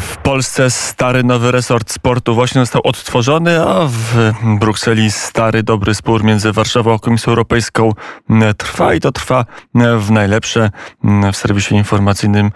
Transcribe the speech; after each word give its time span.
W 0.00 0.16
Polsce 0.16 0.70
stary 0.70 1.24
nowy 1.24 1.50
resort 1.50 1.92
sportu 1.92 2.34
właśnie 2.34 2.60
został 2.60 2.82
odtworzony, 2.84 3.62
a 3.68 3.88
w 3.88 4.32
Brukseli 4.58 5.10
stary 5.10 5.62
dobry 5.62 5.94
spór 5.94 6.24
między 6.24 6.52
Warszawą 6.52 6.94
a 6.94 6.98
Komisją 6.98 7.30
Europejską 7.30 7.92
trwa 8.56 8.94
i 8.94 9.00
to 9.00 9.12
trwa 9.12 9.44
w 9.98 10.10
najlepsze 10.10 10.70
w 11.32 11.36
serwisie 11.36 11.74
informacyjnym 11.74 12.50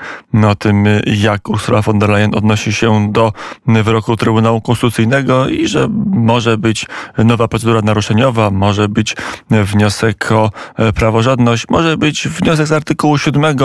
o 0.48 0.54
tym, 0.54 0.84
jak 1.06 1.48
Ursula 1.48 1.82
von 1.82 1.98
der 1.98 2.10
Leyen 2.10 2.34
odnosi 2.34 2.72
się 2.72 3.12
do 3.12 3.32
wyroku 3.66 4.16
Trybunału 4.16 4.60
Konstytucyjnego 4.60 5.48
i 5.48 5.68
że 5.68 5.88
może 6.06 6.58
być 6.58 6.86
nowa 7.18 7.48
procedura 7.48 7.82
naruszeniowa, 7.82 8.50
może 8.50 8.88
być 8.88 9.16
wniosek 9.50 10.32
o 10.32 10.50
praworządność, 10.94 11.64
może 11.68 11.96
być 11.96 12.28
wniosek 12.28 12.66
z 12.66 12.72
artykułu 12.72 13.18
7. 13.18 13.56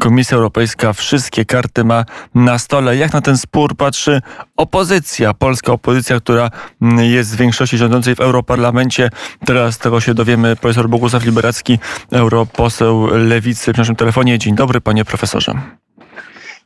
Komisja 0.00 0.36
Europejska 0.36 0.92
wszystkie 0.92 1.44
karty 1.44 1.84
ma 1.84 2.04
na 2.34 2.58
stole. 2.58 2.96
Jak 2.96 3.12
na 3.16 3.20
ten 3.20 3.38
spór 3.38 3.76
patrzy 3.76 4.22
opozycja, 4.56 5.34
polska 5.34 5.72
opozycja, 5.72 6.20
która 6.20 6.50
mm, 6.82 7.04
jest 7.04 7.34
w 7.34 7.36
większości 7.36 7.78
rządzącej 7.78 8.14
w 8.14 8.20
Europarlamencie. 8.20 9.10
Teraz 9.46 9.78
tego 9.78 10.00
się 10.00 10.14
dowiemy. 10.14 10.56
Profesor 10.56 10.88
Bogusław 10.88 11.24
Liberacki, 11.24 11.78
europoseł 12.12 13.06
Lewicy 13.06 13.72
w 13.72 13.78
naszym 13.78 13.96
telefonie. 13.96 14.38
Dzień 14.38 14.54
dobry, 14.54 14.80
panie 14.80 15.04
profesorze. 15.04 15.54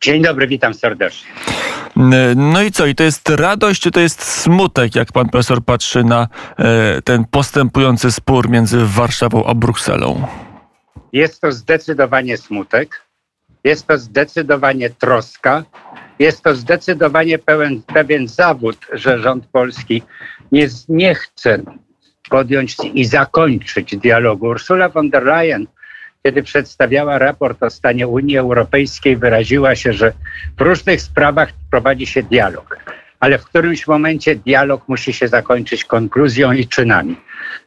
Dzień 0.01 0.23
dobry, 0.23 0.47
witam 0.47 0.75
serdecznie. 0.75 1.29
No 2.37 2.63
i 2.63 2.73
co? 2.73 2.87
I 2.87 2.95
to 2.95 3.03
jest 3.03 3.29
radość, 3.29 3.83
czy 3.83 3.91
to 3.91 4.01
jest 4.01 4.23
smutek, 4.23 4.95
jak 4.95 5.13
pan 5.13 5.29
profesor 5.29 5.65
patrzy 5.65 6.05
na 6.05 6.29
e, 6.59 7.03
ten 7.03 7.25
postępujący 7.25 8.13
spór 8.13 8.49
między 8.49 8.87
Warszawą 8.87 9.47
a 9.47 9.55
Brukselą? 9.55 10.27
Jest 11.13 11.41
to 11.41 11.53
zdecydowanie 11.53 12.37
smutek, 12.37 13.11
jest 13.65 13.87
to 13.87 13.99
zdecydowanie 13.99 14.91
troska, 14.91 15.65
jest 16.21 16.43
to 16.43 16.55
zdecydowanie 16.55 17.39
pełen, 17.39 17.83
pewien 17.83 18.29
zawód, 18.29 18.77
że 18.93 19.19
rząd 19.19 19.47
polski 19.47 20.03
nie, 20.53 20.69
nie 20.89 21.15
chce 21.15 21.63
podjąć 22.31 22.77
i 22.95 23.05
zakończyć 23.05 23.97
dialogu. 23.97 24.47
Ursula 24.47 24.89
von 24.89 25.11
der 25.11 25.25
Leyen, 25.25 25.67
kiedy 26.23 26.43
przedstawiała 26.43 27.19
raport 27.19 27.63
o 27.63 27.71
stanie 27.71 28.09
Unii 28.09 28.39
Europejskiej, 28.39 29.17
wyraziła 29.17 29.77
się, 29.77 29.93
że 29.93 30.13
w 30.59 30.61
różnych 30.61 31.01
sprawach 31.01 31.49
prowadzi 31.71 32.07
się 32.07 32.23
dialog, 32.23 32.79
ale 33.21 33.39
w 33.39 33.45
którymś 33.45 33.87
momencie 33.87 34.37
dialog 34.37 34.89
musi 34.89 35.13
się 35.13 35.29
zakończyć 35.29 35.85
konkluzją 35.85 36.53
i 36.53 36.67
czynami. 36.67 37.17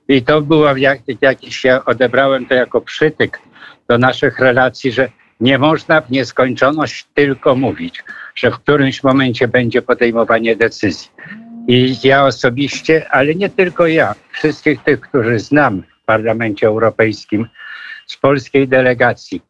I 0.08 0.22
to 0.22 0.42
było 0.42 0.78
jak, 0.78 1.00
jakiś, 1.22 1.64
ja 1.64 1.86
odebrałem 1.86 2.46
to 2.46 2.54
jako 2.54 2.82
przytyk 2.82 3.40
do 3.88 3.98
naszych 3.98 4.40
relacji, 4.40 4.92
że 4.92 5.10
nie 5.44 5.58
można 5.58 6.02
w 6.02 6.12
nieskończoność 6.12 7.08
tylko 7.14 7.56
mówić, 7.56 8.04
że 8.36 8.52
w 8.52 8.60
którymś 8.60 9.04
momencie 9.04 9.48
będzie 9.48 9.82
podejmowanie 9.82 10.56
decyzji. 10.56 11.12
I 11.68 11.96
ja 12.04 12.26
osobiście, 12.26 13.10
ale 13.12 13.36
nie 13.36 13.50
tylko 13.50 13.88
ja, 13.88 14.16
wszystkich 14.32 14.84
tych, 14.84 15.02
którzy 15.02 15.40
znam 15.40 15.84
w 16.02 16.06
Parlamencie 16.06 16.68
Europejskim, 16.68 17.48
z 18.08 18.18
polskiej 18.18 18.68
delegacji 18.68 19.42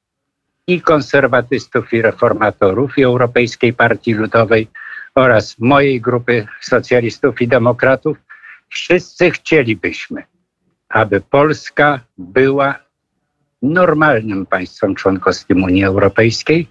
i 0.68 0.82
konserwatystów, 0.82 1.94
i 1.94 2.02
reformatorów, 2.02 2.98
i 2.98 3.04
Europejskiej 3.04 3.74
Partii 3.74 4.14
Ludowej 4.14 4.68
oraz 5.16 5.60
mojej 5.60 6.02
grupy 6.02 6.48
socjalistów 6.62 7.42
i 7.42 7.48
demokratów, 7.48 8.18
wszyscy 8.70 9.32
chcielibyśmy, 9.32 10.24
aby 10.90 11.22
Polska 11.22 12.00
była 12.18 12.83
normalnym 13.64 14.46
państwem 14.46 14.96
członkowskim 14.96 15.64
Unii 15.64 15.84
Europejskiej, 15.84 16.68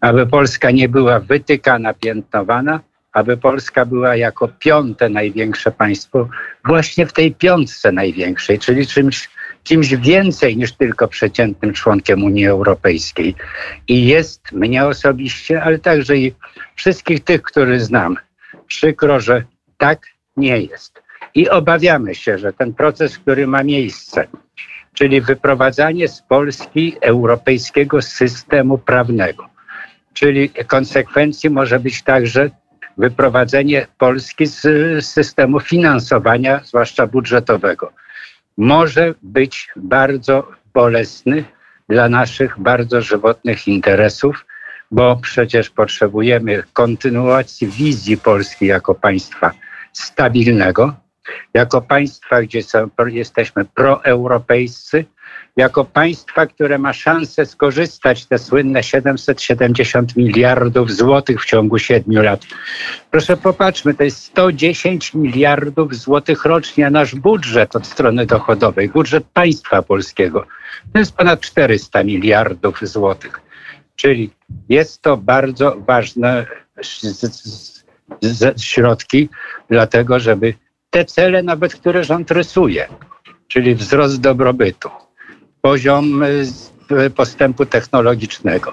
aby 0.00 0.26
Polska 0.26 0.70
nie 0.70 0.88
była 0.88 1.20
wytykana, 1.20 1.94
piętnowana, 1.94 2.80
aby 3.12 3.36
Polska 3.36 3.86
była 3.86 4.16
jako 4.16 4.48
piąte 4.48 5.08
największe 5.08 5.70
państwo 5.70 6.28
właśnie 6.64 7.06
w 7.06 7.12
tej 7.12 7.34
piątce 7.34 7.92
największej, 7.92 8.58
czyli 8.58 8.86
czymś, 8.86 9.28
więcej 9.96 10.56
niż 10.56 10.72
tylko 10.72 11.08
przeciętnym 11.08 11.72
członkiem 11.72 12.24
Unii 12.24 12.46
Europejskiej. 12.46 13.34
I 13.88 14.06
jest 14.06 14.52
mnie 14.52 14.86
osobiście, 14.86 15.62
ale 15.62 15.78
także 15.78 16.16
i 16.16 16.34
wszystkich 16.74 17.24
tych, 17.24 17.42
których 17.42 17.80
znam, 17.80 18.16
przykro, 18.66 19.20
że 19.20 19.44
tak 19.76 20.06
nie 20.36 20.58
jest. 20.58 21.02
I 21.34 21.48
obawiamy 21.48 22.14
się, 22.14 22.38
że 22.38 22.52
ten 22.52 22.74
proces, 22.74 23.18
który 23.18 23.46
ma 23.46 23.62
miejsce, 23.62 24.26
czyli 25.00 25.20
wyprowadzanie 25.20 26.08
z 26.08 26.22
Polski 26.22 26.96
europejskiego 27.00 28.02
systemu 28.02 28.78
prawnego. 28.78 29.46
Czyli 30.12 30.50
konsekwencji 30.66 31.50
może 31.50 31.78
być 31.80 32.02
także 32.02 32.50
wyprowadzenie 32.98 33.86
Polski 33.98 34.46
z 34.46 34.60
systemu 35.06 35.60
finansowania, 35.60 36.60
zwłaszcza 36.64 37.06
budżetowego. 37.06 37.92
Może 38.56 39.14
być 39.22 39.68
bardzo 39.76 40.48
bolesny 40.74 41.44
dla 41.88 42.08
naszych 42.08 42.58
bardzo 42.58 43.02
żywotnych 43.02 43.68
interesów, 43.68 44.46
bo 44.90 45.16
przecież 45.16 45.70
potrzebujemy 45.70 46.62
kontynuacji 46.72 47.66
wizji 47.66 48.16
Polski 48.16 48.66
jako 48.66 48.94
państwa 48.94 49.50
stabilnego, 49.92 50.94
jako 51.54 51.82
państwa, 51.82 52.42
gdzie 52.42 52.62
są, 52.62 52.90
jesteśmy 53.06 53.64
proeuropejscy, 53.64 55.04
jako 55.56 55.84
państwa, 55.84 56.46
które 56.46 56.78
ma 56.78 56.92
szansę 56.92 57.46
skorzystać 57.46 58.26
te 58.26 58.38
słynne 58.38 58.82
770 58.82 60.16
miliardów 60.16 60.92
złotych 60.92 61.42
w 61.42 61.46
ciągu 61.46 61.78
siedmiu 61.78 62.22
lat. 62.22 62.40
Proszę 63.10 63.36
popatrzmy, 63.36 63.94
to 63.94 64.04
jest 64.04 64.24
110 64.24 65.14
miliardów 65.14 65.94
złotych 65.94 66.44
rocznie 66.44 66.90
nasz 66.90 67.14
budżet 67.14 67.76
od 67.76 67.86
strony 67.86 68.26
dochodowej, 68.26 68.88
budżet 68.88 69.24
państwa 69.32 69.82
polskiego. 69.82 70.46
To 70.92 70.98
jest 70.98 71.16
ponad 71.16 71.40
400 71.40 72.04
miliardów 72.04 72.80
złotych. 72.82 73.40
Czyli 73.96 74.30
jest 74.68 75.02
to 75.02 75.16
bardzo 75.16 75.76
ważne 75.76 76.46
środki, 78.56 79.28
dlatego 79.70 80.20
żeby 80.20 80.54
te 80.90 81.04
cele 81.04 81.42
nawet, 81.42 81.74
które 81.74 82.04
rząd 82.04 82.30
rysuje, 82.30 82.88
czyli 83.48 83.74
wzrost 83.74 84.20
dobrobytu, 84.20 84.88
poziom 85.60 86.22
e, 86.22 87.10
postępu 87.10 87.66
technologicznego, 87.66 88.72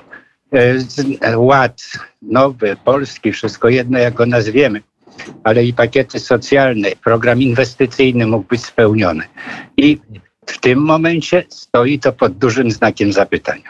e, 1.21 1.37
ład 1.37 1.81
nowy, 2.21 2.75
polski, 2.85 3.31
wszystko 3.31 3.69
jedno 3.69 3.99
jak 3.99 4.13
go 4.13 4.25
nazwiemy, 4.25 4.81
ale 5.43 5.65
i 5.65 5.73
pakiety 5.73 6.19
socjalne, 6.19 6.89
program 7.03 7.41
inwestycyjny 7.41 8.27
mógł 8.27 8.47
być 8.47 8.65
spełniony. 8.65 9.23
I 9.77 9.99
w 10.51 10.57
tym 10.57 10.79
momencie 10.79 11.43
stoi 11.49 11.99
to 11.99 12.13
pod 12.13 12.37
dużym 12.37 12.71
znakiem 12.71 13.13
zapytania. 13.13 13.63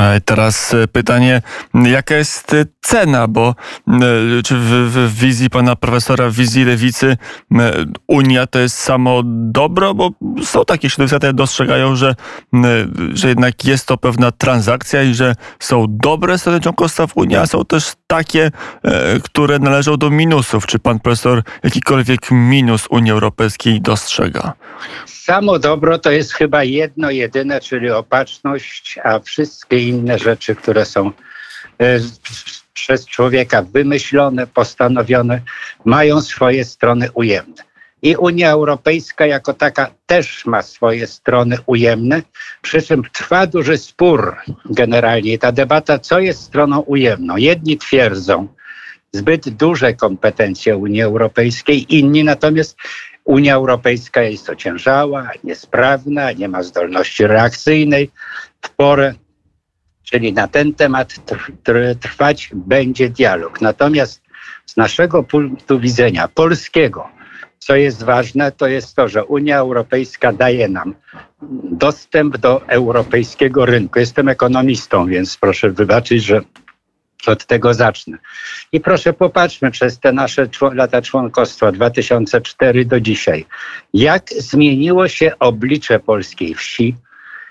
E, 0.00 0.20
teraz 0.24 0.74
e, 0.74 0.88
pytanie, 0.88 1.42
jaka 1.74 2.14
jest 2.14 2.54
e, 2.54 2.64
cena, 2.80 3.28
bo 3.28 3.54
czy 4.44 4.56
w, 4.56 4.90
w, 4.90 5.20
wizji 5.20 5.50
pana 5.50 5.76
profesora, 5.76 6.30
w 6.30 6.34
wizji 6.34 6.64
lewicy 6.64 7.16
Unia 8.06 8.46
to 8.46 8.58
jest 8.58 8.76
samo 8.76 9.22
dobro, 9.26 9.94
bo 9.94 10.10
są 10.42 10.64
takie 10.64 10.90
środowiska, 10.90 11.18
które 11.18 11.32
dostrzegają, 11.32 11.96
że, 11.96 12.14
że 13.12 13.28
jednak 13.28 13.64
jest 13.64 13.86
to 13.86 13.96
pewna 13.96 14.32
transakcja 14.32 15.02
i 15.02 15.14
że 15.14 15.34
są 15.60 15.86
dobre 15.88 16.38
strony 16.38 16.60
członkostwa 16.60 17.06
w 17.06 17.16
Unii, 17.16 17.36
a 17.36 17.46
są 17.46 17.64
też 17.64 17.92
takie, 18.06 18.50
które 19.22 19.58
należą 19.58 19.96
do 19.96 20.10
minusów. 20.10 20.66
Czy 20.66 20.78
pan 20.78 21.00
profesor 21.00 21.42
jakikolwiek 21.62 22.30
minus 22.30 22.86
Unii 22.90 23.12
Europejskiej 23.12 23.80
dostrzega? 23.80 24.52
Samo 25.06 25.58
dobro 25.58 25.93
to 25.98 26.10
jest 26.10 26.32
chyba 26.32 26.64
jedno 26.64 27.10
jedyne, 27.10 27.60
czyli 27.60 27.90
opatrzność, 27.90 28.98
a 29.04 29.18
wszystkie 29.18 29.78
inne 29.78 30.18
rzeczy, 30.18 30.54
które 30.54 30.84
są 30.84 31.12
e, 31.80 32.00
przez 32.72 33.06
człowieka 33.06 33.62
wymyślone, 33.62 34.46
postanowione, 34.46 35.40
mają 35.84 36.20
swoje 36.20 36.64
strony 36.64 37.08
ujemne. 37.14 37.64
I 38.02 38.16
Unia 38.16 38.50
Europejska 38.50 39.26
jako 39.26 39.54
taka 39.54 39.90
też 40.06 40.46
ma 40.46 40.62
swoje 40.62 41.06
strony 41.06 41.58
ujemne, 41.66 42.22
przy 42.62 42.82
czym 42.82 43.02
trwa 43.12 43.46
duży 43.46 43.78
spór 43.78 44.36
generalnie. 44.64 45.38
Ta 45.38 45.52
debata, 45.52 45.98
co 45.98 46.20
jest 46.20 46.42
stroną 46.42 46.80
ujemną. 46.80 47.36
Jedni 47.36 47.78
twierdzą 47.78 48.48
zbyt 49.12 49.48
duże 49.48 49.94
kompetencje 49.94 50.76
Unii 50.76 51.02
Europejskiej, 51.02 51.96
inni 51.96 52.24
natomiast 52.24 52.76
Unia 53.24 53.54
Europejska 53.54 54.22
jest 54.22 54.50
ociężała, 54.50 55.30
niesprawna, 55.44 56.32
nie 56.32 56.48
ma 56.48 56.62
zdolności 56.62 57.26
reakcyjnej 57.26 58.10
w 58.60 58.70
porę. 58.70 59.14
Czyli 60.02 60.32
na 60.32 60.48
ten 60.48 60.74
temat 60.74 61.14
trwać 62.00 62.50
będzie 62.54 63.08
dialog. 63.10 63.60
Natomiast 63.60 64.22
z 64.66 64.76
naszego 64.76 65.22
punktu 65.22 65.80
widzenia 65.80 66.28
polskiego, 66.28 67.08
co 67.58 67.76
jest 67.76 68.02
ważne, 68.02 68.52
to 68.52 68.66
jest 68.66 68.96
to, 68.96 69.08
że 69.08 69.24
Unia 69.24 69.58
Europejska 69.58 70.32
daje 70.32 70.68
nam 70.68 70.94
dostęp 71.72 72.36
do 72.38 72.68
europejskiego 72.68 73.66
rynku. 73.66 73.98
Jestem 73.98 74.28
ekonomistą, 74.28 75.06
więc 75.06 75.36
proszę 75.36 75.70
wybaczyć, 75.70 76.24
że 76.24 76.40
Od 77.26 77.46
tego 77.46 77.74
zacznę. 77.74 78.18
I 78.72 78.80
proszę 78.80 79.12
popatrzmy 79.12 79.70
przez 79.70 79.98
te 79.98 80.12
nasze 80.12 80.48
lata 80.72 81.02
członkostwa 81.02 81.72
2004 81.72 82.84
do 82.84 83.00
dzisiaj. 83.00 83.46
Jak 83.94 84.30
zmieniło 84.38 85.08
się 85.08 85.32
oblicze 85.38 86.00
polskiej 86.00 86.54
wsi, 86.54 86.96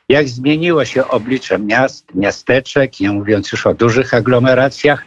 jak 0.10 0.30
zmieniło 0.30 0.86
się 0.86 1.08
oblicze 1.08 1.60
miast, 1.60 2.16
miasteczek, 2.16 3.00
nie 3.00 3.12
mówiąc 3.12 3.52
już 3.52 3.68
o 3.68 3.74
dużych 3.74 4.14
aglomeracjach, 4.14 5.06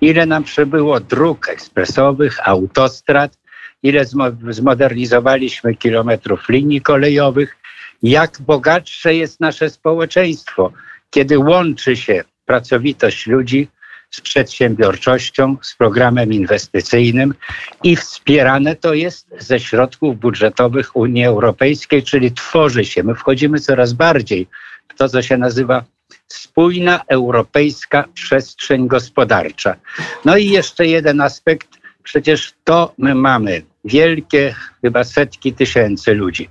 ile 0.00 0.26
nam 0.26 0.44
przybyło 0.44 1.00
dróg 1.00 1.48
ekspresowych, 1.48 2.48
autostrad, 2.48 3.38
ile 3.82 4.04
zmodernizowaliśmy 4.50 5.74
kilometrów 5.74 6.48
linii 6.48 6.80
kolejowych, 6.80 7.56
jak 8.02 8.40
bogatsze 8.40 9.14
jest 9.14 9.40
nasze 9.40 9.70
społeczeństwo, 9.70 10.72
kiedy 11.10 11.38
łączy 11.38 11.96
się 11.96 12.24
pracowitość 12.46 13.26
ludzi 13.26 13.68
z 14.14 14.20
przedsiębiorczością, 14.20 15.56
z 15.62 15.76
programem 15.76 16.32
inwestycyjnym 16.32 17.34
i 17.82 17.96
wspierane 17.96 18.76
to 18.76 18.94
jest 18.94 19.26
ze 19.38 19.60
środków 19.60 20.20
budżetowych 20.20 20.96
Unii 20.96 21.24
Europejskiej, 21.24 22.02
czyli 22.02 22.32
tworzy 22.32 22.84
się, 22.84 23.02
my 23.02 23.14
wchodzimy 23.14 23.60
coraz 23.60 23.92
bardziej 23.92 24.46
w 24.88 24.94
to, 24.94 25.08
co 25.08 25.22
się 25.22 25.36
nazywa 25.36 25.84
spójna 26.28 27.00
europejska 27.08 28.04
przestrzeń 28.14 28.88
gospodarcza. 28.88 29.76
No 30.24 30.36
i 30.36 30.46
jeszcze 30.46 30.86
jeden 30.86 31.20
aspekt, 31.20 31.68
przecież 32.02 32.52
to 32.64 32.94
my 32.98 33.14
mamy. 33.14 33.62
Wielkie, 33.84 34.54
chyba 34.80 35.04
setki 35.04 35.52
tysięcy 35.52 36.14
ludzi 36.14 36.48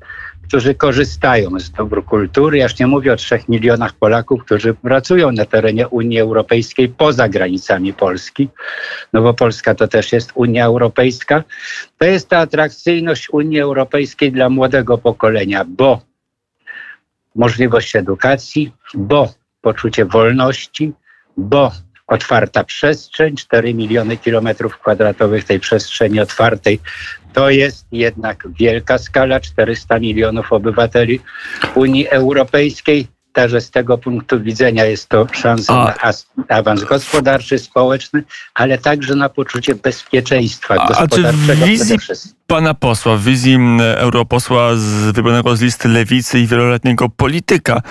którzy 0.52 0.76
korzystają 0.76 1.60
z 1.60 1.72
dóbr 1.72 2.06
kultury. 2.06 2.58
Ja 2.58 2.64
już 2.64 2.80
nie 2.80 2.88
mówię 2.88 3.14
o 3.14 3.16
trzech 3.16 3.50
milionach 3.50 3.94
Polaków, 3.94 4.46
którzy 4.46 4.74
pracują 4.74 5.32
na 5.32 5.46
terenie 5.46 5.88
Unii 5.88 6.20
Europejskiej 6.20 6.90
poza 6.90 7.30
granicami 7.30 7.94
Polski, 7.94 8.50
no 9.14 9.22
bo 9.22 9.34
Polska 9.34 9.76
to 9.76 9.88
też 9.88 10.12
jest 10.12 10.32
Unia 10.36 10.66
Europejska. 10.66 11.44
To 11.98 12.06
jest 12.06 12.30
ta 12.30 12.38
atrakcyjność 12.38 13.30
Unii 13.30 13.60
Europejskiej 13.60 14.32
dla 14.32 14.50
młodego 14.50 14.98
pokolenia, 14.98 15.66
bo 15.66 16.02
możliwość 17.36 17.96
edukacji, 17.96 18.72
bo 18.94 19.34
poczucie 19.62 20.06
wolności, 20.06 20.94
bo 21.38 21.72
otwarta 22.08 22.64
przestrzeń, 22.64 23.36
4 23.36 23.74
miliony 23.74 24.18
kilometrów 24.18 24.78
kwadratowych 24.78 25.44
tej 25.44 25.60
przestrzeni 25.60 26.20
otwartej. 26.20 26.80
To 27.34 27.50
jest 27.50 27.86
jednak 27.92 28.48
wielka 28.60 28.98
skala, 28.98 29.40
400 29.40 30.00
milionów 30.00 30.54
obywateli 30.54 31.20
Unii 31.76 32.08
Europejskiej. 32.08 33.08
Także 33.34 33.62
z 33.62 33.72
tego 33.72 33.98
punktu 33.98 34.42
widzenia 34.42 34.86
jest 34.86 35.10
to 35.10 35.28
szansa 35.32 35.74
A. 35.74 36.12
na 36.38 36.58
awans 36.58 36.84
gospodarczy, 36.84 37.60
społeczny, 37.60 38.24
ale 38.54 38.78
także 38.78 39.16
na 39.16 39.30
poczucie 39.30 39.76
bezpieczeństwa 39.76 40.76
A, 40.76 40.88
gospodarczego. 40.88 41.54
A 41.54 41.56
czy 41.56 41.72
wizji 41.72 41.98
pana 42.48 42.74
posła, 42.74 43.18
w 43.18 43.24
wizji 43.24 43.58
europosła 43.96 44.76
z, 44.76 45.12
wybranego 45.12 45.56
z 45.56 45.62
listy 45.62 45.88
lewicy 45.88 46.40
i 46.40 46.48
wieloletniego 46.48 47.10
polityka 47.10 47.82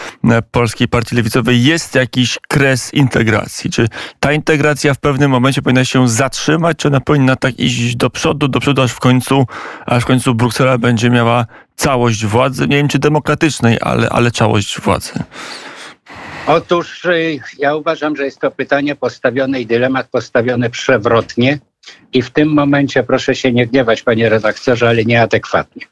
Polskiej 0.51 0.89
Partii 0.89 1.17
Lewicowej 1.17 1.65
jest 1.65 1.95
jakiś 1.95 2.39
kres 2.49 2.95
integracji? 2.95 3.71
Czy 3.71 3.89
ta 4.21 4.33
integracja 4.33 4.95
w 4.95 4.99
pewnym 4.99 5.31
momencie 5.31 5.63
powinna 5.63 5.85
się 5.85 6.09
zatrzymać, 6.09 6.77
czy 6.77 6.89
ona 6.89 7.01
powinna 7.01 7.37
tak 7.37 7.59
iść 7.59 7.97
do 7.97 8.11
przodu, 8.11 8.49
do 8.49 8.61
przodu, 8.61 8.83
aż 8.83 8.93
w 8.93 9.01
końcu, 9.01 9.47
aż 9.87 10.03
w 10.03 10.07
końcu 10.07 10.35
Bruksela 10.35 10.79
będzie 10.79 11.11
miała 11.11 11.47
całość 11.81 12.27
władzy, 12.27 12.69
nie 12.69 12.77
wiem 12.77 12.89
czy 12.89 12.99
demokratycznej, 12.99 13.79
ale, 13.81 14.09
ale 14.09 14.31
całość 14.31 14.81
władzy? 14.81 15.13
Otóż 16.47 17.05
y, 17.05 17.41
ja 17.59 17.75
uważam, 17.75 18.17
że 18.17 18.25
jest 18.25 18.41
to 18.41 18.51
pytanie 18.51 18.97
postawione 18.97 19.61
i 19.61 19.67
dylemat 19.67 20.09
postawiony 20.09 20.71
przewrotnie 20.71 21.59
i 22.13 22.23
w 22.23 22.31
tym 22.31 22.49
momencie 22.49 23.03
proszę 23.03 23.35
się 23.35 23.53
nie 23.53 23.67
gniewać, 23.67 24.03
panie 24.03 24.29
redaktorze, 24.29 24.89
ale 24.89 25.05
nieadekwatnie. 25.05 25.87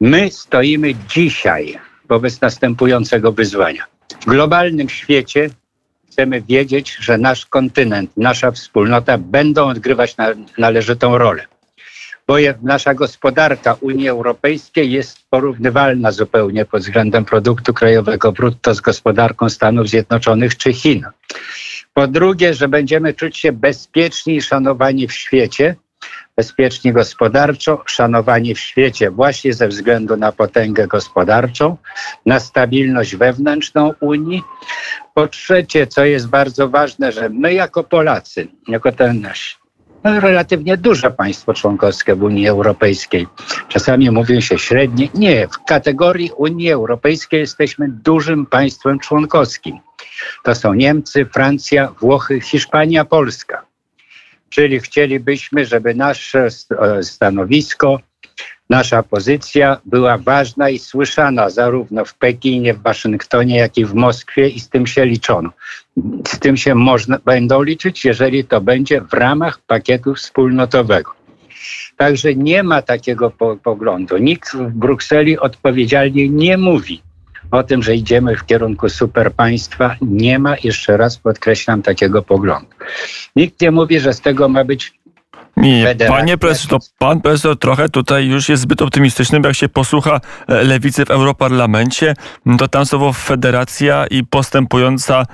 My 0.00 0.30
stoimy 0.30 0.94
dzisiaj 1.08 1.78
wobec 2.08 2.40
następującego 2.40 3.32
wyzwania. 3.32 3.84
W 4.20 4.24
globalnym 4.24 4.88
świecie 4.88 5.50
chcemy 6.10 6.42
wiedzieć, 6.42 6.96
że 7.00 7.18
nasz 7.18 7.46
kontynent, 7.46 8.10
nasza 8.16 8.50
wspólnota 8.50 9.18
będą 9.18 9.68
odgrywać 9.68 10.16
należytą 10.58 11.18
rolę 11.18 11.46
bo 12.26 12.36
nasza 12.62 12.94
gospodarka 12.94 13.76
Unii 13.80 14.08
Europejskiej 14.08 14.90
jest 14.92 15.18
porównywalna 15.30 16.12
zupełnie 16.12 16.64
pod 16.64 16.82
względem 16.82 17.24
produktu 17.24 17.74
krajowego 17.74 18.32
brutto 18.32 18.74
z 18.74 18.80
gospodarką 18.80 19.48
Stanów 19.48 19.88
Zjednoczonych 19.88 20.56
czy 20.56 20.72
Chin. 20.72 21.04
Po 21.94 22.06
drugie, 22.08 22.54
że 22.54 22.68
będziemy 22.68 23.14
czuć 23.14 23.38
się 23.38 23.52
bezpieczni 23.52 24.36
i 24.36 24.42
szanowani 24.42 25.08
w 25.08 25.12
świecie, 25.12 25.76
bezpieczni 26.36 26.92
gospodarczo, 26.92 27.82
szanowani 27.86 28.54
w 28.54 28.60
świecie 28.60 29.10
właśnie 29.10 29.54
ze 29.54 29.68
względu 29.68 30.16
na 30.16 30.32
potęgę 30.32 30.86
gospodarczą, 30.86 31.76
na 32.26 32.40
stabilność 32.40 33.16
wewnętrzną 33.16 33.92
Unii. 34.00 34.42
Po 35.14 35.28
trzecie, 35.28 35.86
co 35.86 36.04
jest 36.04 36.28
bardzo 36.28 36.68
ważne, 36.68 37.12
że 37.12 37.28
my 37.28 37.54
jako 37.54 37.84
Polacy, 37.84 38.48
jako 38.68 38.92
ten 38.92 39.20
nasz 39.20 39.63
relatywnie 40.04 40.76
duże 40.76 41.10
państwo 41.10 41.54
członkowskie 41.54 42.14
w 42.14 42.22
Unii 42.22 42.48
Europejskiej. 42.48 43.26
Czasami 43.68 44.10
mówi 44.10 44.42
się 44.42 44.58
średnie. 44.58 45.08
Nie, 45.14 45.48
w 45.48 45.64
kategorii 45.64 46.30
Unii 46.36 46.70
Europejskiej 46.70 47.40
jesteśmy 47.40 47.88
dużym 47.88 48.46
państwem 48.46 48.98
członkowskim. 48.98 49.78
To 50.44 50.54
są 50.54 50.74
Niemcy, 50.74 51.26
Francja, 51.26 51.88
Włochy, 52.00 52.40
Hiszpania, 52.40 53.04
Polska. 53.04 53.64
Czyli 54.48 54.80
chcielibyśmy, 54.80 55.64
żeby 55.64 55.94
nasze 55.94 56.48
stanowisko 57.02 57.98
Nasza 58.70 59.02
pozycja 59.02 59.80
była 59.84 60.18
ważna 60.18 60.70
i 60.70 60.78
słyszana 60.78 61.50
zarówno 61.50 62.04
w 62.04 62.14
Pekinie, 62.14 62.74
w 62.74 62.82
Waszyngtonie, 62.82 63.56
jak 63.56 63.78
i 63.78 63.84
w 63.84 63.94
Moskwie 63.94 64.48
i 64.48 64.60
z 64.60 64.68
tym 64.68 64.86
się 64.86 65.04
liczono. 65.04 65.50
Z 66.28 66.38
tym 66.38 66.56
się 66.56 66.74
można, 66.74 67.18
będą 67.24 67.62
liczyć, 67.62 68.04
jeżeli 68.04 68.44
to 68.44 68.60
będzie 68.60 69.00
w 69.00 69.12
ramach 69.12 69.58
pakietu 69.66 70.14
wspólnotowego. 70.14 71.10
Także 71.96 72.34
nie 72.34 72.62
ma 72.62 72.82
takiego 72.82 73.30
po 73.30 73.56
poglądu. 73.56 74.18
Nikt 74.18 74.56
w 74.56 74.70
Brukseli 74.70 75.38
odpowiedzialnie 75.38 76.28
nie 76.28 76.58
mówi 76.58 77.02
o 77.50 77.62
tym, 77.62 77.82
że 77.82 77.96
idziemy 77.96 78.36
w 78.36 78.46
kierunku 78.46 78.88
superpaństwa. 78.88 79.96
Nie 80.02 80.38
ma, 80.38 80.56
jeszcze 80.64 80.96
raz 80.96 81.18
podkreślam, 81.18 81.82
takiego 81.82 82.22
poglądu. 82.22 82.68
Nikt 83.36 83.60
nie 83.60 83.70
mówi, 83.70 84.00
że 84.00 84.12
z 84.12 84.20
tego 84.20 84.48
ma 84.48 84.64
być 84.64 84.92
nie, 85.56 85.96
panie 86.08 86.38
profesor, 86.38 86.70
to 86.70 86.78
pan 86.98 87.20
profesor 87.20 87.58
trochę 87.58 87.88
tutaj 87.88 88.26
już 88.26 88.48
jest 88.48 88.62
zbyt 88.62 88.82
optymistyczny, 88.82 89.40
bo 89.40 89.48
jak 89.48 89.56
się 89.56 89.68
posłucha 89.68 90.20
e, 90.48 90.64
lewicy 90.64 91.04
w 91.04 91.10
Europarlamencie, 91.10 92.14
to 92.58 92.68
tam 92.68 92.86
słowo 92.86 93.12
federacja 93.12 94.06
i 94.06 94.24
postępująca, 94.24 95.26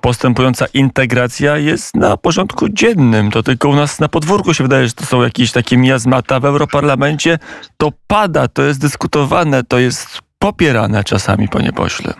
postępująca 0.00 0.66
integracja 0.74 1.56
jest 1.56 1.96
na 1.96 2.16
porządku 2.16 2.68
dziennym. 2.68 3.30
To 3.30 3.42
tylko 3.42 3.68
u 3.68 3.74
nas 3.74 4.00
na 4.00 4.08
podwórku 4.08 4.54
się 4.54 4.64
wydaje, 4.64 4.86
że 4.86 4.92
to 4.92 5.06
są 5.06 5.22
jakieś 5.22 5.52
takie 5.52 5.76
miazmata. 5.76 6.40
W 6.40 6.44
Europarlamencie 6.44 7.38
to 7.76 7.92
pada, 8.06 8.48
to 8.48 8.62
jest 8.62 8.80
dyskutowane, 8.80 9.64
to 9.64 9.78
jest 9.78 10.20
popierane 10.38 11.04
czasami, 11.04 11.48
panie 11.48 11.72
pośle. 11.72 12.14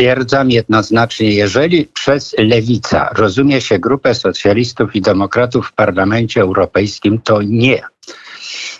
Stwierdzam 0.00 0.50
jednoznacznie, 0.50 1.30
jeżeli 1.30 1.86
przez 1.86 2.34
lewica 2.38 3.08
rozumie 3.12 3.60
się 3.60 3.78
grupę 3.78 4.14
socjalistów 4.14 4.96
i 4.96 5.00
demokratów 5.00 5.68
w 5.68 5.72
Parlamencie 5.72 6.40
Europejskim, 6.40 7.20
to 7.20 7.42
nie. 7.42 7.82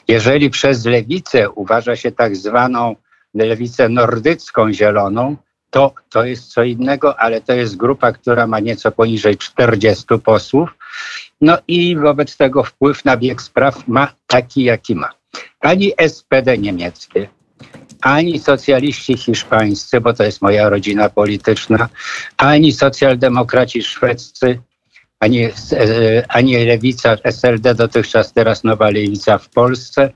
Jeżeli 0.09 0.51
przez 0.51 0.85
lewicę 0.85 1.51
uważa 1.51 1.97
się 1.97 2.13
tak 2.13 2.37
zwaną 2.37 2.97
lewicę 3.35 3.89
nordycką 3.89 4.73
zieloną, 4.73 5.37
to, 5.71 5.95
to 6.11 6.25
jest 6.25 6.53
co 6.53 6.63
innego, 6.63 7.21
ale 7.21 7.41
to 7.41 7.53
jest 7.53 7.77
grupa, 7.77 8.13
która 8.13 8.47
ma 8.47 8.61
nieco 8.61 8.93
poniżej 8.93 9.37
40 9.37 10.05
posłów. 10.25 10.71
No 11.41 11.59
i 11.69 11.97
wobec 11.97 12.37
tego 12.37 12.65
wpływ 12.65 13.05
na 13.05 13.17
bieg 13.17 13.43
spraw 13.43 13.89
ma 13.89 14.13
taki, 14.27 14.63
jaki 14.63 14.95
ma. 14.95 15.11
Pani 15.61 15.93
SPD 16.09 16.59
niemieckie 16.59 17.40
ani 18.01 18.39
socjaliści 18.39 19.17
hiszpańscy, 19.17 20.01
bo 20.01 20.13
to 20.13 20.25
jest 20.25 20.43
moja 20.43 20.69
rodzina 20.69 21.09
polityczna, 21.09 21.89
ani 22.37 22.73
socjaldemokraci 22.73 23.83
szwedzcy, 23.83 24.61
ani, 25.21 25.45
e, 25.45 25.51
ani 26.29 26.67
lewica 26.67 27.17
SLD, 27.25 27.75
dotychczas 27.75 28.33
teraz 28.33 28.65
nowa 28.65 28.91
lewica 28.91 29.39
w 29.39 29.49
Polsce, 29.49 30.13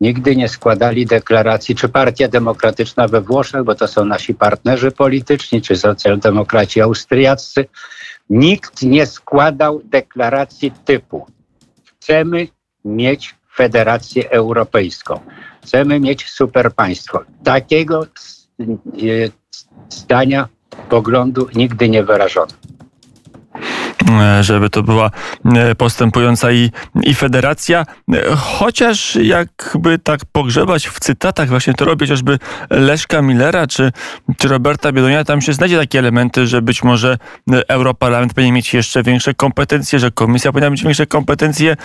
nigdy 0.00 0.36
nie 0.36 0.48
składali 0.48 1.06
deklaracji, 1.06 1.74
czy 1.74 1.88
Partia 1.88 2.28
Demokratyczna 2.28 3.08
we 3.08 3.20
Włoszech, 3.20 3.64
bo 3.64 3.74
to 3.74 3.88
są 3.88 4.04
nasi 4.04 4.34
partnerzy 4.34 4.90
polityczni, 4.90 5.62
czy 5.62 5.76
socjaldemokraci 5.76 6.80
austriaccy, 6.80 7.64
nikt 8.30 8.82
nie 8.82 9.06
składał 9.06 9.80
deklaracji 9.84 10.72
typu 10.84 11.26
chcemy 12.06 12.48
mieć 12.84 13.34
Federację 13.56 14.30
Europejską. 14.30 15.20
Chcemy 15.64 16.00
mieć 16.00 16.30
superpaństwo. 16.30 17.20
Takiego 17.44 18.06
e, 18.60 18.66
zdania, 19.88 20.48
poglądu 20.88 21.48
nigdy 21.54 21.88
nie 21.88 22.02
wyrażono. 22.02 22.52
Żeby 24.40 24.70
to 24.70 24.82
była 24.82 25.10
postępująca 25.78 26.52
i, 26.52 26.70
i 27.02 27.14
federacja. 27.14 27.86
Chociaż 28.36 29.16
jakby 29.16 29.98
tak 29.98 30.20
pogrzebać 30.32 30.88
w 30.88 31.00
cytatach, 31.00 31.48
właśnie 31.48 31.74
to 31.74 31.84
robi 31.84 32.06
chociażby 32.06 32.38
Leszka 32.70 33.22
Millera 33.22 33.66
czy, 33.66 33.92
czy 34.38 34.48
Roberta 34.48 34.92
Biedonia, 34.92 35.24
tam 35.24 35.40
się 35.40 35.52
znajdzie 35.52 35.78
takie 35.78 35.98
elementy, 35.98 36.46
że 36.46 36.62
być 36.62 36.82
może 36.82 37.18
Europarlament 37.68 38.34
powinien 38.34 38.54
mieć 38.54 38.74
jeszcze 38.74 39.02
większe 39.02 39.34
kompetencje, 39.34 39.98
że 39.98 40.10
Komisja 40.10 40.52
powinna 40.52 40.70
mieć 40.70 40.82
większe 40.82 41.06
kompetencje, 41.06 41.76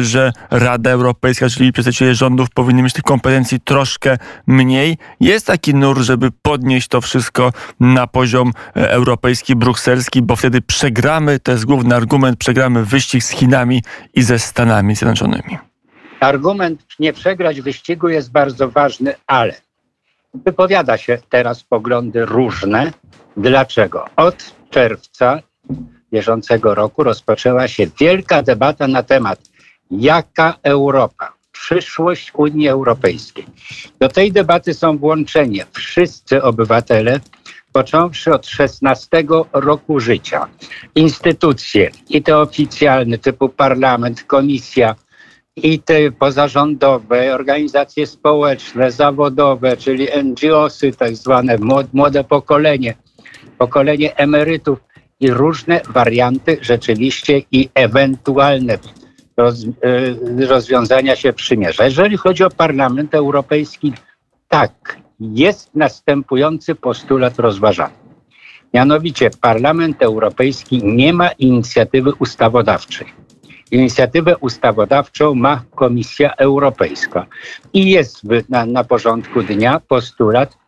że 0.00 0.32
Rada 0.50 0.90
Europejska, 0.90 1.48
czyli 1.48 1.72
przedstawiciele 1.72 2.14
rządów 2.14 2.50
powinni 2.50 2.82
mieć 2.82 2.92
tych 2.92 3.04
kompetencji 3.04 3.60
troszkę 3.60 4.18
mniej. 4.46 4.98
Jest 5.20 5.46
taki 5.46 5.74
nur, 5.74 5.98
żeby 6.00 6.30
podnieść 6.42 6.88
to 6.88 7.00
wszystko 7.00 7.52
na 7.80 8.06
poziom 8.06 8.52
europejski, 8.74 9.56
brukselski, 9.56 10.22
bo 10.22 10.36
wtedy 10.36 10.62
przegramy, 10.62 11.37
to 11.42 11.52
jest 11.52 11.64
główny 11.64 11.94
argument, 11.94 12.38
przegramy 12.38 12.84
wyścig 12.84 13.22
z 13.22 13.30
Chinami 13.30 13.82
i 14.14 14.22
ze 14.22 14.38
Stanami 14.38 14.94
Zjednoczonymi. 14.94 15.58
Argument 16.20 16.86
nie 16.98 17.12
przegrać 17.12 17.60
wyścigu 17.60 18.08
jest 18.08 18.32
bardzo 18.32 18.68
ważny, 18.70 19.14
ale 19.26 19.54
wypowiada 20.34 20.96
się 20.96 21.18
teraz 21.28 21.62
poglądy 21.62 22.24
różne. 22.24 22.92
Dlaczego? 23.36 24.04
Od 24.16 24.54
czerwca 24.70 25.42
bieżącego 26.12 26.74
roku 26.74 27.02
rozpoczęła 27.02 27.68
się 27.68 27.86
wielka 28.00 28.42
debata 28.42 28.88
na 28.88 29.02
temat, 29.02 29.40
jaka 29.90 30.54
Europa, 30.62 31.32
przyszłość 31.52 32.32
Unii 32.34 32.68
Europejskiej. 32.68 33.46
Do 34.00 34.08
tej 34.08 34.32
debaty 34.32 34.74
są 34.74 34.98
włączeni 34.98 35.60
wszyscy 35.72 36.42
obywatele, 36.42 37.20
począwszy 37.72 38.32
od 38.32 38.46
16 38.46 39.08
roku 39.52 40.00
życia. 40.00 40.48
Instytucje, 40.94 41.90
i 42.10 42.22
te 42.22 42.38
oficjalne, 42.38 43.18
typu 43.18 43.48
parlament, 43.48 44.22
komisja, 44.22 44.94
i 45.62 45.78
te 45.78 46.12
pozarządowe, 46.12 47.34
organizacje 47.34 48.06
społeczne, 48.06 48.90
zawodowe, 48.90 49.76
czyli 49.76 50.08
NGOsy, 50.24 50.92
tak 50.92 51.16
zwane 51.16 51.56
młode 51.92 52.24
pokolenie, 52.24 52.94
pokolenie 53.58 54.16
emerytów 54.16 54.78
i 55.20 55.30
różne 55.30 55.80
warianty 55.88 56.58
rzeczywiście 56.60 57.42
i 57.52 57.68
ewentualne 57.74 58.74
y, 58.74 60.46
rozwiązania 60.46 61.16
się 61.16 61.32
przymierza. 61.32 61.84
Jeżeli 61.84 62.16
chodzi 62.16 62.44
o 62.44 62.50
Parlament 62.50 63.14
Europejski, 63.14 63.92
tak, 64.48 64.96
jest 65.20 65.70
następujący 65.74 66.74
postulat 66.74 67.38
rozważany. 67.38 67.94
Mianowicie 68.74 69.30
Parlament 69.40 70.02
Europejski 70.02 70.80
nie 70.84 71.12
ma 71.12 71.28
inicjatywy 71.28 72.12
ustawodawczej. 72.14 73.06
Inicjatywę 73.70 74.36
ustawodawczą 74.36 75.34
ma 75.34 75.62
Komisja 75.74 76.34
Europejska 76.36 77.26
i 77.72 77.90
jest 77.90 78.24
na, 78.48 78.66
na 78.66 78.84
porządku 78.84 79.42
dnia 79.42 79.80
postulat 79.88 80.58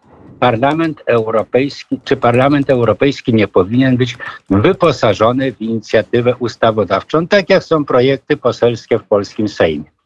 Parlament 0.40 1.02
Europejski, 1.06 2.00
czy 2.04 2.16
Parlament 2.16 2.70
Europejski 2.70 3.34
nie 3.34 3.48
powinien 3.48 3.96
być 3.96 4.18
wyposażony 4.50 5.52
w 5.52 5.60
inicjatywę 5.60 6.36
ustawodawczą, 6.38 7.26
tak 7.26 7.50
jak 7.50 7.64
są 7.64 7.84
projekty 7.84 8.36
poselskie 8.36 8.98
w 8.98 9.04
polskim 9.04 9.48
Sejmie. 9.48 9.99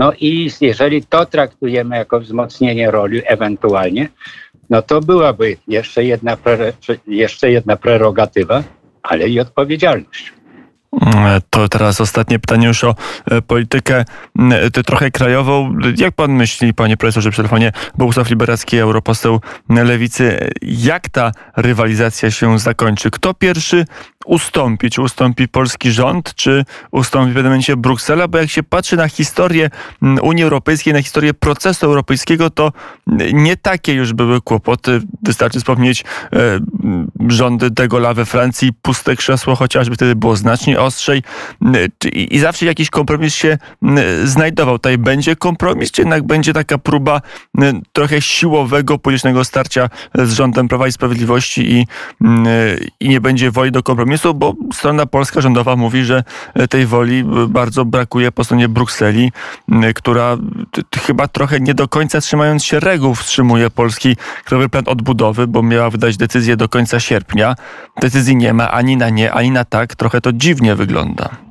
No 0.00 0.12
i 0.20 0.50
jeżeli 0.60 1.02
to 1.02 1.26
traktujemy 1.26 1.96
jako 1.96 2.20
wzmocnienie 2.20 2.90
roli 2.90 3.22
ewentualnie, 3.26 4.08
no 4.70 4.82
to 4.82 5.00
byłaby 5.00 5.56
jeszcze 5.68 6.04
jedna, 6.04 6.36
jeszcze 7.06 7.50
jedna 7.50 7.76
prerogatywa, 7.76 8.62
ale 9.02 9.28
i 9.28 9.40
odpowiedzialność. 9.40 10.32
To 11.50 11.68
teraz 11.68 12.00
ostatnie 12.00 12.38
pytanie 12.38 12.66
już 12.66 12.84
o 12.84 12.94
e, 13.30 13.42
politykę 13.42 14.04
trochę 14.86 15.10
krajową. 15.10 15.78
Jak 15.96 16.14
pan 16.14 16.32
myśli, 16.32 16.74
panie 16.74 16.96
profesorze, 16.96 17.30
przy 17.30 17.36
telefonie 17.36 17.72
Bogusław 17.98 18.30
Liberacki, 18.30 18.78
europoseł 18.78 19.40
Lewicy, 19.68 20.50
jak 20.62 21.08
ta 21.08 21.32
rywalizacja 21.56 22.30
się 22.30 22.58
zakończy? 22.58 23.10
Kto 23.10 23.34
pierwszy 23.34 23.84
ustąpi? 24.24 24.90
Czy 24.90 25.02
ustąpi 25.02 25.48
polski 25.48 25.92
rząd, 25.92 26.34
czy 26.34 26.64
ustąpi 26.90 27.30
w 27.30 27.34
pewnym 27.34 27.52
momencie 27.52 27.76
Bruksela? 27.76 28.28
Bo 28.28 28.38
jak 28.38 28.50
się 28.50 28.62
patrzy 28.62 28.96
na 28.96 29.08
historię 29.08 29.70
Unii 30.22 30.44
Europejskiej, 30.44 30.92
na 30.92 31.02
historię 31.02 31.34
procesu 31.34 31.86
europejskiego, 31.86 32.50
to 32.50 32.72
nie 33.32 33.56
takie 33.56 33.92
już 33.92 34.12
były 34.12 34.40
kłopoty. 34.40 35.00
Wystarczy 35.22 35.58
wspomnieć 35.58 36.04
e, 36.32 36.60
rządy 37.28 37.70
de 37.70 37.88
Gaulle'a 37.88 38.14
we 38.14 38.24
Francji, 38.26 38.72
puste 38.82 39.16
krzesło 39.16 39.56
chociażby 39.56 39.94
wtedy 39.94 40.16
było 40.16 40.36
znacznie 40.36 40.80
ostrzej 40.80 41.22
i, 42.12 42.34
i 42.34 42.38
zawsze 42.38 42.66
jakiś 42.66 42.90
kompromis 42.90 43.34
się 43.34 43.58
znajdował. 44.24 44.78
Tutaj 44.78 44.98
będzie 44.98 45.36
kompromis, 45.36 45.90
czy 45.90 46.02
jednak 46.02 46.26
będzie 46.26 46.52
taka 46.52 46.78
próba 46.78 47.20
trochę 47.92 48.22
siłowego 48.22 48.98
politycznego 48.98 49.44
starcia 49.44 49.88
z 50.14 50.32
rządem 50.32 50.68
Prawa 50.68 50.88
i 50.88 50.92
Sprawiedliwości 50.92 51.72
i, 51.72 51.86
i 53.00 53.08
nie 53.08 53.20
będzie 53.20 53.50
woli 53.50 53.72
do 53.72 53.82
kompromisu, 53.82 54.09
bo 54.34 54.54
strona 54.72 55.06
polska 55.06 55.40
rządowa 55.40 55.76
mówi, 55.76 56.04
że 56.04 56.24
tej 56.70 56.86
woli 56.86 57.24
bardzo 57.48 57.84
brakuje 57.84 58.32
po 58.32 58.44
stronie 58.44 58.68
Brukseli, 58.68 59.32
która 59.94 60.36
chyba 61.06 61.28
trochę 61.28 61.60
nie 61.60 61.74
do 61.74 61.88
końca 61.88 62.20
trzymając 62.20 62.64
się 62.64 62.80
reguł 62.80 63.14
wstrzymuje 63.14 63.70
polski 63.70 64.16
Krajowy 64.44 64.68
Plan 64.68 64.84
Odbudowy, 64.86 65.46
bo 65.46 65.62
miała 65.62 65.90
wydać 65.90 66.16
decyzję 66.16 66.56
do 66.56 66.68
końca 66.68 67.00
sierpnia. 67.00 67.54
Decyzji 68.00 68.36
nie 68.36 68.52
ma 68.52 68.70
ani 68.70 68.96
na 68.96 69.08
nie, 69.08 69.32
ani 69.32 69.50
na 69.50 69.64
tak. 69.64 69.94
Trochę 69.94 70.20
to 70.20 70.32
dziwnie 70.32 70.74
wygląda. 70.74 71.49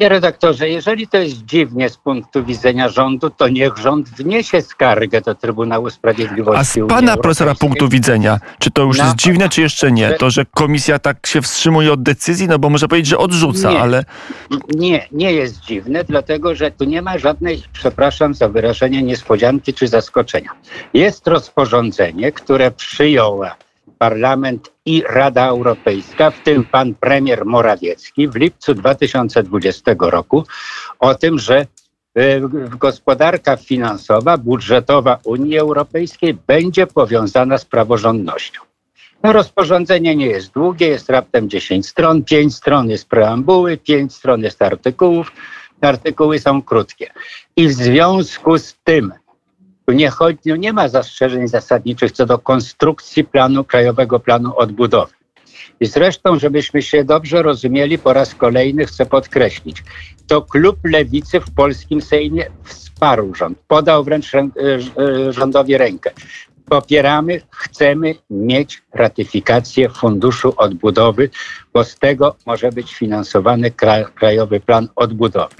Panie 0.00 0.08
redaktorze, 0.08 0.68
jeżeli 0.68 1.08
to 1.08 1.18
jest 1.18 1.44
dziwnie 1.44 1.88
z 1.88 1.96
punktu 1.96 2.44
widzenia 2.44 2.88
rządu, 2.88 3.30
to 3.30 3.48
niech 3.48 3.76
rząd 3.76 4.08
wniesie 4.08 4.62
skargę 4.62 5.20
do 5.20 5.34
Trybunału 5.34 5.90
Sprawiedliwości. 5.90 6.80
A 6.80 6.86
z 6.86 6.88
pana 6.88 7.16
profesora 7.16 7.54
punktu 7.54 7.88
widzenia, 7.88 8.38
czy 8.58 8.70
to 8.70 8.82
już 8.82 8.98
jest 8.98 9.16
dziwne, 9.16 9.48
czy 9.48 9.60
jeszcze 9.60 9.92
nie? 9.92 10.10
To, 10.10 10.30
że 10.30 10.44
komisja 10.44 10.98
tak 10.98 11.26
się 11.26 11.42
wstrzymuje 11.42 11.92
od 11.92 12.02
decyzji, 12.02 12.48
no 12.48 12.58
bo 12.58 12.70
może 12.70 12.88
powiedzieć, 12.88 13.10
że 13.10 13.18
odrzuca, 13.18 13.70
nie, 13.70 13.80
ale. 13.80 14.04
Nie, 14.74 15.08
nie 15.12 15.32
jest 15.32 15.60
dziwne, 15.60 16.04
dlatego 16.04 16.54
że 16.54 16.70
tu 16.70 16.84
nie 16.84 17.02
ma 17.02 17.18
żadnej, 17.18 17.62
przepraszam 17.72 18.34
za 18.34 18.48
wyrażenie, 18.48 19.02
niespodzianki 19.02 19.74
czy 19.74 19.88
zaskoczenia. 19.88 20.50
Jest 20.94 21.26
rozporządzenie, 21.26 22.32
które 22.32 22.70
przyjęła 22.70 23.56
Parlament 23.98 24.72
i 24.90 25.02
Rada 25.08 25.48
Europejska, 25.48 26.30
w 26.30 26.42
tym 26.42 26.64
pan 26.64 26.94
premier 26.94 27.46
Morawiecki 27.46 28.28
w 28.28 28.34
lipcu 28.36 28.74
2020 28.74 29.94
roku 30.00 30.44
o 30.98 31.14
tym, 31.14 31.38
że 31.38 31.66
e, 32.14 32.40
gospodarka 32.78 33.56
finansowa, 33.56 34.38
budżetowa 34.38 35.18
Unii 35.24 35.58
Europejskiej 35.58 36.34
będzie 36.46 36.86
powiązana 36.86 37.58
z 37.58 37.64
praworządnością. 37.64 38.60
No, 39.22 39.32
rozporządzenie 39.32 40.16
nie 40.16 40.26
jest 40.26 40.52
długie, 40.52 40.88
jest 40.88 41.10
raptem 41.10 41.50
10 41.50 41.86
stron, 41.86 42.24
5 42.24 42.54
stron 42.54 42.90
jest 42.90 43.08
preambuły, 43.08 43.76
5 43.76 44.14
stron 44.14 44.42
jest 44.42 44.62
artykułów, 44.62 45.32
artykuły 45.80 46.38
są 46.38 46.62
krótkie. 46.62 47.10
I 47.56 47.68
w 47.68 47.72
związku 47.72 48.58
z 48.58 48.76
tym 48.84 49.12
tu 49.86 49.92
nie, 49.92 50.10
chodzi, 50.10 50.38
no 50.46 50.56
nie 50.56 50.72
ma 50.72 50.88
zastrzeżeń 50.88 51.48
zasadniczych 51.48 52.12
co 52.12 52.26
do 52.26 52.38
konstrukcji 52.38 53.24
planu, 53.24 53.64
Krajowego 53.64 54.20
Planu 54.20 54.56
Odbudowy. 54.56 55.12
I 55.80 55.86
zresztą, 55.86 56.38
żebyśmy 56.38 56.82
się 56.82 57.04
dobrze 57.04 57.42
rozumieli, 57.42 57.98
po 57.98 58.12
raz 58.12 58.34
kolejny 58.34 58.86
chcę 58.86 59.06
podkreślić, 59.06 59.82
to 60.26 60.42
klub 60.42 60.76
lewicy 60.84 61.40
w 61.40 61.54
polskim 61.54 62.02
Sejmie 62.02 62.50
wsparł 62.64 63.34
rząd, 63.34 63.58
podał 63.68 64.04
wręcz 64.04 64.34
e, 64.34 64.38
e, 64.38 65.32
rządowi 65.32 65.76
rękę. 65.76 66.10
Popieramy, 66.68 67.40
chcemy 67.50 68.14
mieć 68.30 68.82
ratyfikację 68.94 69.88
Funduszu 69.88 70.54
Odbudowy, 70.56 71.30
bo 71.72 71.84
z 71.84 71.98
tego 71.98 72.36
może 72.46 72.72
być 72.72 72.94
finansowany 72.94 73.70
Krajowy 74.14 74.60
Plan 74.60 74.88
Odbudowy. 74.96 75.54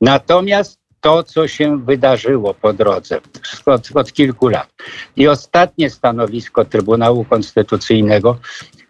Natomiast 0.00 0.83
to, 1.04 1.22
co 1.22 1.48
się 1.48 1.84
wydarzyło 1.84 2.54
po 2.54 2.72
drodze 2.72 3.20
od, 3.66 3.88
od 3.94 4.12
kilku 4.12 4.48
lat. 4.48 4.68
I 5.16 5.28
ostatnie 5.28 5.90
stanowisko 5.90 6.64
Trybunału 6.64 7.24
Konstytucyjnego, 7.24 8.38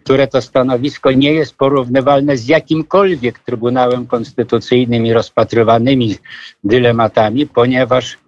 które 0.04 0.26
to 0.26 0.42
stanowisko 0.42 1.12
nie 1.12 1.32
jest 1.32 1.54
porównywalne 1.56 2.36
z 2.36 2.48
jakimkolwiek 2.48 3.38
Trybunałem 3.38 4.06
Konstytucyjnym 4.06 5.06
i 5.06 5.12
rozpatrywanymi 5.12 6.16
dylematami, 6.64 7.46
ponieważ 7.46 8.18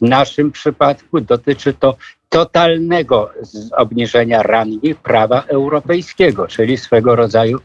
w 0.00 0.02
naszym 0.02 0.52
przypadku 0.52 1.20
dotyczy 1.20 1.74
to 1.74 1.96
totalnego 2.28 3.30
obniżenia 3.76 4.42
rangi 4.42 4.94
prawa 4.94 5.42
europejskiego, 5.42 6.46
czyli 6.46 6.76
swego 6.76 7.16
rodzaju 7.16 7.58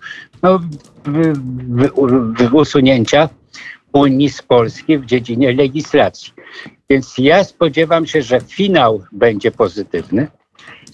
no, 0.43 0.59
w, 0.59 0.69
w, 1.05 2.49
w 2.49 2.53
usunięcia 2.53 3.29
Unii 3.95 4.29
z 4.29 4.41
Polski 4.41 4.97
w 4.97 5.05
dziedzinie 5.05 5.53
legislacji. 5.53 6.33
Więc 6.89 7.13
ja 7.17 7.43
spodziewam 7.43 8.05
się, 8.05 8.21
że 8.21 8.41
finał 8.41 9.03
będzie 9.11 9.51
pozytywny. 9.51 10.27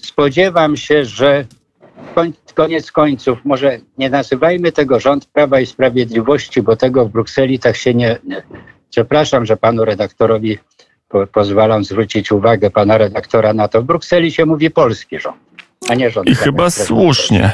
Spodziewam 0.02 0.76
się, 0.76 1.04
że 1.04 1.44
koniec 2.54 2.92
końców, 2.92 3.38
może 3.44 3.78
nie 3.98 4.10
nazywajmy 4.10 4.72
tego 4.72 5.00
rząd 5.00 5.26
Prawa 5.26 5.60
i 5.60 5.66
Sprawiedliwości, 5.66 6.62
bo 6.62 6.76
tego 6.76 7.04
w 7.04 7.10
Brukseli 7.10 7.58
tak 7.58 7.76
się 7.76 7.94
nie. 7.94 8.18
nie. 8.24 8.42
Przepraszam, 8.90 9.46
że 9.46 9.56
panu 9.56 9.84
redaktorowi 9.84 10.58
po, 11.08 11.26
pozwalam 11.26 11.84
zwrócić 11.84 12.32
uwagę 12.32 12.70
pana 12.70 12.98
redaktora 12.98 13.54
na 13.54 13.68
to. 13.68 13.82
W 13.82 13.84
Brukseli 13.84 14.32
się 14.32 14.46
mówi 14.46 14.70
polski 14.70 15.18
rząd, 15.18 15.36
a 15.88 15.94
nie 15.94 16.10
rząd. 16.10 16.28
I 16.28 16.34
chyba 16.34 16.70
słusznie. 16.70 17.52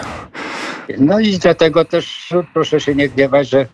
No 0.99 1.21
i 1.21 1.39
dlatego 1.39 1.85
też 1.85 2.35
proszę 2.55 2.81
się 2.81 2.95
nie 2.95 3.09
gniewać, 3.09 3.49
że 3.49 3.67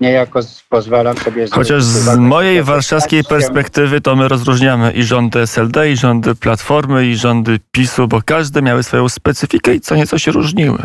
niejako 0.00 0.40
pozwalam 0.68 1.16
sobie 1.16 1.46
Chociaż 1.50 1.84
z 1.84 2.16
mojej 2.16 2.62
warszawskiej 2.62 3.24
perspektywy 3.24 4.00
to 4.00 4.16
my 4.16 4.28
rozróżniamy 4.28 4.92
i 4.92 5.02
rządy 5.02 5.40
SLD, 5.40 5.90
i 5.90 5.96
rządy 5.96 6.34
Platformy, 6.34 7.06
i 7.06 7.16
rządy 7.16 7.60
PiSu, 7.72 8.08
bo 8.08 8.22
każde 8.22 8.62
miały 8.62 8.82
swoją 8.82 9.08
specyfikę 9.08 9.74
i 9.74 9.80
co 9.80 9.96
nieco 9.96 10.18
się 10.18 10.32
różniły. 10.32 10.78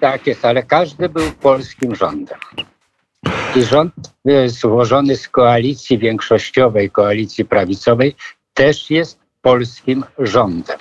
Tak 0.00 0.26
jest, 0.26 0.44
ale 0.44 0.62
każdy 0.62 1.08
był 1.08 1.32
polskim 1.32 1.94
rządem. 1.94 2.38
I 3.56 3.62
rząd 3.62 3.94
e, 4.26 4.48
złożony 4.48 5.16
z 5.16 5.28
koalicji 5.28 5.98
większościowej, 5.98 6.90
koalicji 6.90 7.44
prawicowej, 7.44 8.16
też 8.54 8.90
jest 8.90 9.18
polskim 9.42 10.04
rządem. 10.18 10.78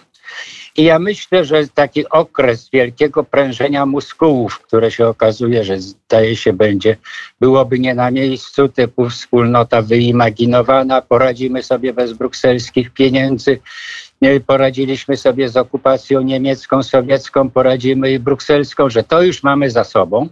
I 0.77 0.84
ja 0.84 1.00
myślę, 1.00 1.46
że 1.46 1.68
taki 1.68 2.10
okres 2.10 2.70
wielkiego 2.74 3.24
prężenia 3.24 3.86
muskułów, 3.86 4.60
które 4.60 4.92
się 4.92 5.08
okazuje, 5.08 5.63
że 5.63 5.80
zdaje 5.80 6.36
się 6.36 6.53
będzie, 6.53 6.98
byłoby 7.39 7.80
nie 7.80 7.96
na 7.96 8.12
miejscu, 8.12 8.70
typu 8.70 9.10
wspólnota 9.10 9.82
wyimaginowana, 9.82 11.01
poradzimy 11.01 11.63
sobie 11.63 11.94
bez 11.94 12.13
brukselskich 12.13 12.89
pieniędzy, 12.89 13.60
poradziliśmy 14.46 15.18
sobie 15.18 15.50
z 15.50 15.58
okupacją 15.58 16.22
niemiecką, 16.22 16.84
sowiecką, 16.84 17.50
poradzimy 17.50 18.12
i 18.12 18.20
brukselską, 18.20 18.89
że 18.89 19.03
to 19.03 19.22
już 19.22 19.44
mamy 19.44 19.72
za 19.72 19.84
sobą, 19.84 20.30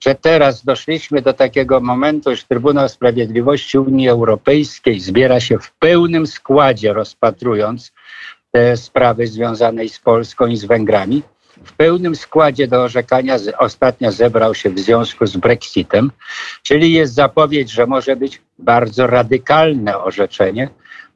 że 0.00 0.14
teraz 0.14 0.64
doszliśmy 0.64 1.22
do 1.22 1.32
takiego 1.32 1.80
momentu, 1.80 2.36
że 2.36 2.42
Trybunał 2.48 2.88
Sprawiedliwości 2.88 3.78
Unii 3.78 4.08
Europejskiej 4.08 5.00
zbiera 5.00 5.40
się 5.40 5.58
w 5.58 5.72
pełnym 5.72 6.26
składzie, 6.26 6.92
rozpatrując 6.92 7.92
sprawy 8.76 9.26
związane 9.26 9.88
z 9.88 9.98
Polską 9.98 10.46
i 10.46 10.56
z 10.56 10.64
Węgrami. 10.64 11.22
W 11.64 11.72
pełnym 11.72 12.16
składzie 12.16 12.68
do 12.68 12.82
orzekania 12.82 13.36
ostatnio 13.58 14.12
zebrał 14.12 14.54
się 14.54 14.70
w 14.70 14.78
związku 14.78 15.26
z 15.26 15.36
Brexitem, 15.36 16.10
czyli 16.62 16.92
jest 16.92 17.14
zapowiedź, 17.14 17.70
że 17.70 17.86
może 17.86 18.16
być 18.16 18.42
bardzo 18.58 19.06
radykalne 19.06 19.98
orzeczenie, 19.98 20.68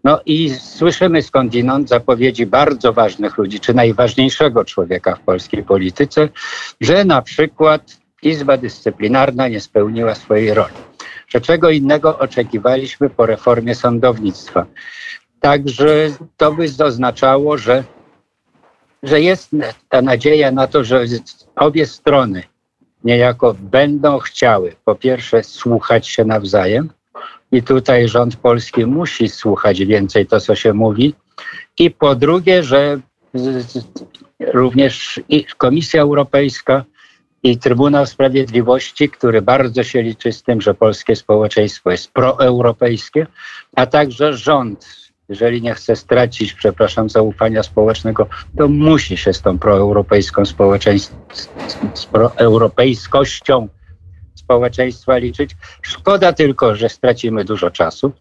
no 0.04 0.20
i 0.26 0.50
słyszymy 0.50 1.22
skądinąd 1.22 1.88
zapowiedzi 1.88 2.46
bardzo 2.46 2.92
ważnych 2.92 3.38
ludzi, 3.38 3.60
czy 3.60 3.74
najważniejszego 3.74 4.64
człowieka 4.64 5.14
w 5.14 5.20
polskiej 5.20 5.62
polityce, 5.62 6.28
że 6.80 7.04
na 7.04 7.22
przykład 7.22 7.96
Izba 8.22 8.56
Dyscyplinarna 8.56 9.48
nie 9.48 9.60
spełniła 9.60 10.14
swojej 10.14 10.54
roli. 10.54 10.74
Że 11.28 11.40
czego 11.40 11.70
innego 11.70 12.18
oczekiwaliśmy 12.18 13.10
po 13.10 13.26
reformie 13.26 13.74
sądownictwa. 13.74 14.66
Także 15.40 16.10
to 16.36 16.52
by 16.52 16.66
oznaczało, 16.84 17.58
że, 17.58 17.84
że 19.02 19.20
jest 19.20 19.50
ta 19.88 20.02
nadzieja 20.02 20.50
na 20.50 20.66
to, 20.66 20.84
że 20.84 21.04
obie 21.56 21.86
strony 21.86 22.42
niejako 23.04 23.54
będą 23.60 24.18
chciały 24.18 24.76
po 24.84 24.94
pierwsze 24.94 25.42
słuchać 25.42 26.08
się 26.08 26.24
nawzajem, 26.24 26.90
i 27.52 27.62
tutaj 27.62 28.08
rząd 28.08 28.36
polski 28.36 28.86
musi 28.86 29.28
słuchać 29.28 29.84
więcej 29.84 30.26
to, 30.26 30.40
co 30.40 30.54
się 30.54 30.72
mówi. 30.72 31.14
I 31.78 31.90
po 31.90 32.14
drugie, 32.14 32.62
że 32.62 33.00
również 34.40 35.20
Komisja 35.56 36.02
Europejska 36.02 36.84
i 37.42 37.58
Trybunał 37.58 38.06
Sprawiedliwości, 38.06 39.08
który 39.08 39.42
bardzo 39.42 39.84
się 39.84 40.02
liczy 40.02 40.32
z 40.32 40.42
tym, 40.42 40.60
że 40.60 40.74
polskie 40.74 41.16
społeczeństwo 41.16 41.90
jest 41.90 42.12
proeuropejskie, 42.12 43.26
a 43.76 43.86
także 43.86 44.34
rząd, 44.34 45.05
jeżeli 45.28 45.62
nie 45.62 45.74
chce 45.74 45.96
stracić, 45.96 46.52
przepraszam, 46.52 47.10
zaufania 47.10 47.62
społecznego, 47.62 48.26
to 48.58 48.68
musi 48.68 49.16
się 49.16 49.32
z 49.32 49.42
tą 49.42 49.58
proeuropejską 49.58 50.44
z 51.94 52.06
proeuropejskością 52.06 53.68
społeczeństwa 54.34 55.16
liczyć. 55.16 55.56
Szkoda 55.82 56.32
tylko, 56.32 56.76
że 56.76 56.88
stracimy 56.88 57.44
dużo 57.44 57.70
czasu. 57.70 58.12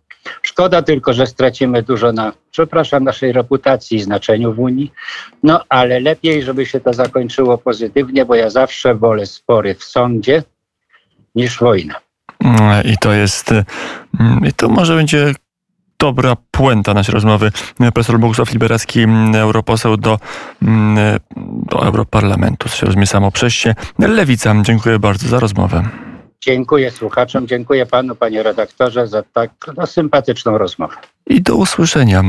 Szkoda 0.42 0.82
tylko, 0.82 1.14
że 1.14 1.28
stracimy 1.28 1.84
dużo 1.84 2.12
na, 2.12 2.34
przepraszam, 2.52 3.04
naszej 3.04 3.32
reputacji 3.32 3.98
i 3.98 4.02
znaczeniu 4.02 4.54
w 4.54 4.60
Unii. 4.60 4.92
No 5.44 5.64
ale 5.70 6.00
lepiej, 6.00 6.44
żeby 6.44 6.66
się 6.66 6.80
to 6.80 6.94
zakończyło 6.94 7.58
pozytywnie, 7.58 8.26
bo 8.26 8.36
ja 8.36 8.50
zawsze 8.50 8.96
wolę 8.96 9.26
spory 9.26 9.76
w 9.76 9.84
sądzie 9.84 10.44
niż 11.36 11.60
wojnę. 11.60 11.94
Mm, 12.44 12.84
I 12.84 12.98
to 12.98 13.14
jest, 13.14 13.52
mm, 14.20 14.46
i 14.46 14.54
to 14.54 14.70
może 14.70 14.96
będzie 14.96 15.34
dobra 16.06 16.36
puenta 16.52 16.94
naszej 16.94 17.14
rozmowy. 17.14 17.52
Profesor 17.78 18.20
Bogusław 18.20 18.52
Liberacki, 18.52 19.02
mm, 19.02 19.36
europoseł 19.36 19.98
do, 19.98 20.20
mm, 20.62 21.20
do 21.72 21.86
Europarlamentu, 21.86 22.70
się 22.70 22.86
rozumie 22.86 23.08
samo 23.08 23.32
przez 23.32 23.54
się. 23.54 23.76
Lewica, 24.00 24.56
dziękuję 24.62 25.00
bardzo 25.00 25.28
za 25.28 25.40
rozmowę. 25.40 25.84
Dziękuję 26.42 26.92
słuchaczom, 26.92 27.48
dziękuję 27.48 27.86
panu, 27.86 28.16
panie 28.16 28.44
redaktorze, 28.44 29.08
za 29.08 29.24
tak 29.24 29.52
no, 29.78 29.88
sympatyczną 29.88 30.58
rozmowę. 30.58 30.96
I 31.28 31.42
do 31.42 31.56
usłyszenia. 31.56 32.24